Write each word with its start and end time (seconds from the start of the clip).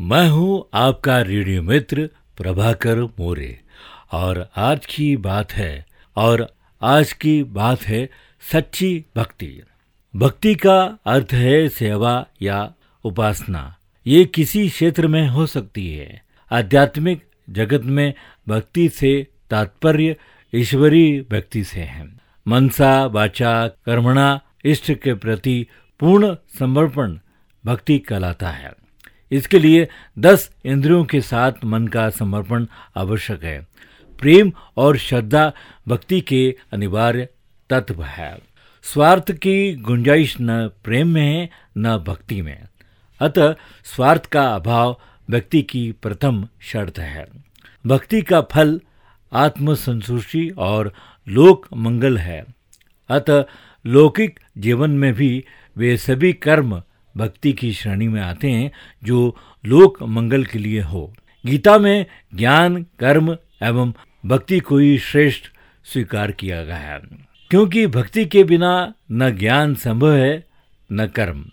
मैं 0.00 0.28
हूँ 0.28 0.68
आपका 0.74 1.20
रेडियो 1.20 1.62
मित्र 1.62 2.10
प्रभाकर 2.36 2.96
मोरे। 3.02 3.60
और 4.12 4.50
आज 4.56 4.86
की 4.86 5.16
बात 5.16 5.52
है, 5.52 5.86
और 6.16 6.54
आज 6.82 7.12
की 7.12 7.42
बात 7.42 7.82
है 7.82 8.10
सच्ची 8.52 9.04
भक्ति। 9.16 9.62
भक्ति 10.16 10.54
का 10.54 10.98
अर्थ 11.06 11.28
है 11.32 11.68
सेवा 11.68 12.26
या 12.42 12.74
उपासना। 13.04 13.76
ये 14.06 14.24
किसी 14.24 14.68
क्षेत्र 14.68 15.06
में 15.06 15.28
हो 15.28 15.46
सकती 15.46 15.94
है। 15.94 16.22
आध्यात्मिक 16.52 17.26
जगत 17.50 17.82
में 17.82 18.14
भक्ति 18.48 18.88
से 18.88 19.26
तात्पर्य 19.50 20.16
ईश्वरीय 20.54 21.20
भक्ति 21.20 21.64
से 21.64 21.80
है। 21.80 22.08
मनसा, 22.48 23.06
वाचा, 23.06 23.68
कर्मणा, 23.68 24.40
इष्ट 24.64 24.92
के 24.92 25.14
प्रति 25.14 25.66
पूर्ण 26.00 26.36
समर्पण 26.58 27.18
भक्ति 27.66 27.98
कहलाता 27.98 28.50
है। 28.50 28.79
इसके 29.30 29.58
लिए 29.58 29.88
दस 30.18 30.50
इंद्रियों 30.64 31.04
के 31.04 31.20
साथ 31.20 31.52
मन 31.64 31.86
का 31.86 32.10
समर्पण 32.10 32.66
आवश्यक 32.96 33.44
है। 33.44 33.66
प्रेम 34.20 34.52
और 34.76 34.96
श्रद्धा 34.96 35.52
भक्ति 35.88 36.20
के 36.20 36.56
अनिवार्य 36.72 37.28
तत्व 37.70 38.02
है। 38.02 38.38
स्वार्थ 38.82 39.32
की 39.32 39.74
गुंजाइश 39.74 40.36
न 40.40 40.70
प्रेम 40.84 41.08
में 41.08 41.34
है, 41.34 41.50
न 41.78 41.98
भक्ति 41.98 42.42
में। 42.42 42.62
अतः 43.20 43.54
स्वार्थ 43.84 44.26
का 44.26 44.54
अभाव 44.54 45.00
व्यक्ति 45.30 45.62
की 45.62 45.92
प्रथम 45.92 46.48
शर्त 46.60 46.98
है। 46.98 47.26
भक्ति 47.86 48.22
का 48.22 48.40
फल 48.40 48.80
आत्मसंतुष्टि 49.32 50.50
और 50.58 50.92
लोक 51.28 51.66
मंगल 51.76 52.18
है। 52.18 52.44
अतः 53.08 53.44
लौकिक 53.86 54.40
जीवन 54.58 54.90
में 54.90 55.14
भी 55.14 55.44
वे 55.76 55.96
सभी 55.96 56.32
कर्म 56.32 56.82
भक्ति 57.16 57.52
की 57.52 57.72
श्रेणी 57.72 58.08
में 58.08 58.20
आते 58.20 58.50
हैं 58.50 58.72
जो 59.04 59.36
लोक 59.66 60.02
मंगल 60.02 60.44
के 60.44 60.58
लिए 60.58 60.80
हो। 60.80 61.14
गीता 61.46 61.78
में 61.78 62.06
ज्ञान, 62.34 62.82
कर्म 62.82 63.36
एवं 63.62 63.92
भक्ति 64.26 64.60
को 64.60 64.78
ही 64.78 64.98
श्रेष्ठ 64.98 65.44
स्वीकार 65.84 66.32
किया 66.32 66.64
गया। 66.64 66.76
है 66.76 67.00
क्योंकि 67.50 67.86
भक्ति 67.86 68.26
के 68.26 68.44
बिना 68.44 68.94
न 69.12 69.30
ज्ञान 69.30 69.74
संभव 69.74 70.12
है, 70.12 70.46
न 70.92 71.06
कर्म। 71.06 71.44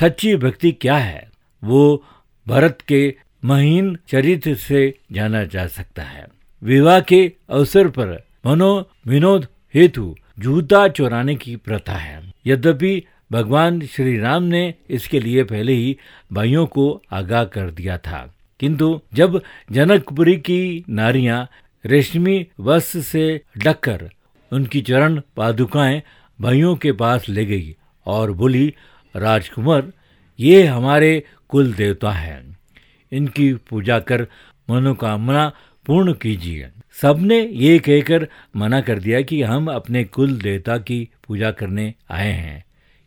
सच्ची 0.00 0.36
भक्ति 0.36 0.72
क्या 0.72 0.96
है? 0.96 1.30
वो 1.64 2.04
भरत 2.48 2.78
के 2.88 3.14
महीन 3.44 3.98
चरित्र 4.08 4.54
से 4.54 4.98
जाना 5.12 5.44
जा 5.44 5.66
सकता 5.66 6.02
है। 6.02 6.26
विवाह 6.62 7.00
के 7.00 7.32
अवसर 7.50 7.88
पर 7.88 8.26
मनो 8.46 8.90
विनोद 9.06 9.48
हेतु 9.74 10.16
जूता 10.38 10.88
चोराने 10.88 11.34
की 11.34 11.56
प्रथा 11.56 11.94
है। 11.94 12.32
यद्यपि 12.46 13.02
भगवान 13.32 13.80
श्री 13.80 14.18
राम 14.18 14.42
ने 14.42 14.74
इसके 14.90 15.20
लिए 15.20 15.44
पहले 15.44 15.72
ही 15.72 15.96
भाइयों 16.32 16.66
को 16.66 17.02
आगाह 17.12 17.44
कर 17.44 17.70
दिया 17.70 17.98
था। 17.98 18.34
किंतु 18.60 19.00
जब 19.14 19.42
जनकपुरी 19.72 20.36
की 20.36 20.84
नारियाँ 20.90 21.48
रेशमी 21.86 22.46
वस्त्र 22.60 23.00
से 23.00 23.40
ढककर 23.58 24.10
उनकी 24.52 24.80
चरण 24.80 25.20
पादुकाएँ 25.36 26.02
भाइयों 26.40 26.76
के 26.76 26.92
पास 26.92 27.28
ले 27.28 27.44
गई 27.44 27.76
और 28.06 28.32
बोली, 28.32 28.74
राजकुमार, 29.16 29.92
ये 30.40 30.64
हमारे 30.64 31.24
कुल 31.48 31.72
देवता 31.72 32.10
हैं। 32.10 32.58
इनकी 33.12 33.54
पूजा 33.54 33.98
कर 33.98 34.26
मनोकामना 34.70 35.52
पूर्ण 35.86 36.12
कीजिए। 36.12 36.68
सबने 37.02 37.40
ये 37.40 37.78
कहकर 37.78 38.28
मना 38.56 38.80
कर 38.80 38.98
दिया 38.98 39.20
कि 39.20 39.42
हम 39.42 39.70
अपने 39.70 40.04
कुल 40.04 40.38
देवता 40.38 40.78
की 40.78 41.08
पूजा 41.26 41.50
करने 41.50 41.94
आए 42.10 42.32
हैं। 42.32 42.64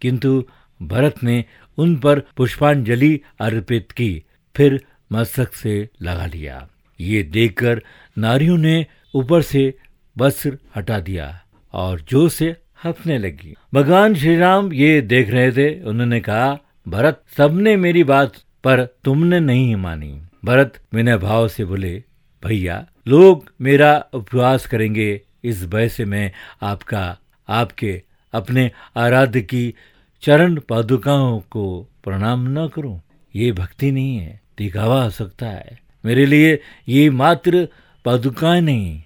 किंतु 0.00 0.44
भरत 0.82 1.14
ने 1.22 1.44
उन 1.78 1.96
पर 1.96 2.20
पुष्पांजलि 2.20 3.20
अर्पित 3.40 3.92
की, 3.92 4.24
फिर 4.56 4.84
मस्तक 5.12 5.54
से 5.54 5.88
लगा 6.02 6.26
लिया। 6.26 6.68
ये 7.00 7.22
देखकर 7.22 7.82
नारियों 8.18 8.58
ने 8.58 8.86
ऊपर 9.14 9.42
से 9.42 9.74
वस्त्र 10.18 10.58
हटा 10.76 11.00
दिया 11.00 11.44
और 11.72 12.00
जो 12.00 12.28
से 12.28 12.56
हंसने 12.84 13.18
लगी। 13.18 13.54
भगवान 13.74 14.14
श्री 14.14 14.36
राम 14.36 14.72
ये 14.72 15.00
देख 15.00 15.30
रहे 15.30 15.52
थे। 15.52 15.82
उन्होंने 15.82 16.20
कहा, 16.20 16.58
भरत, 16.88 17.22
सबने 17.36 17.76
मेरी 17.76 18.04
बात 18.04 18.32
पर 18.64 18.84
तुमने 18.84 19.40
नहीं 19.40 19.76
मानी। 19.76 20.22
भरत 20.44 20.80
विनय 20.92 21.16
भाव 21.16 21.48
से 21.48 21.64
बोले, 21.64 22.04
भैया, 22.44 22.86
लोग 23.08 23.52
मेरा 23.60 24.04
उपवास 24.12 24.66
करेंगे। 24.66 25.22
इस 25.44 25.66
भय 25.66 25.88
से 25.88 26.04
मैं 26.04 26.32
आपका, 26.62 27.18
आपके 27.48 28.02
अपने 28.32 28.70
आराध्य 28.96 29.42
की 29.42 29.74
चरण 30.22 30.60
पादुकाओं 30.60 31.40
को 31.40 31.64
प्रणाम 32.04 32.46
न 32.48 32.68
करूँ। 32.68 33.00
ये 33.34 33.52
भक्ति 33.52 33.90
नहीं 33.90 34.16
है, 34.16 34.40
दिखावा 34.58 35.02
हो 35.02 35.10
सकता 35.10 35.46
है। 35.46 35.78
मेरे 36.04 36.26
लिए 36.26 36.60
ये 36.88 37.10
मात्र 37.10 37.68
पादुकाएँ 38.04 38.60
नहीं, 38.60 39.02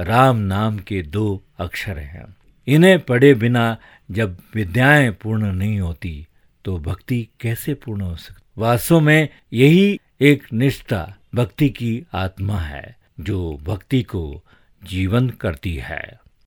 राम 0.00 0.36
नाम 0.36 0.78
के 0.78 1.02
दो 1.02 1.42
अक्षर 1.58 1.98
हैं। 1.98 2.24
इन्हें 2.66 2.98
पढ़े 3.00 3.34
बिना 3.34 3.76
जब 4.10 4.38
विद्याएँ 4.54 5.10
पूर्ण 5.10 5.52
नहीं 5.52 5.80
होती 5.80 6.26
तो 6.64 6.78
भक्ति 6.78 7.28
कैसे 7.40 7.74
पूर्ण 7.74 8.00
हो 8.00 8.16
सकती 8.16 8.42
वास्तव 8.58 9.00
में 9.00 9.28
यही 9.52 10.00
एक 10.20 10.42
निष्ठा 10.52 11.16
भक्ति 11.34 11.68
की 11.68 12.04
आत्मा 12.14 12.58
है, 12.58 12.96
जो 13.20 13.60
भक्ति 13.64 14.02
को 14.02 14.42
जीवन 14.84 15.28
करती 15.30 15.74
है। 15.74 16.18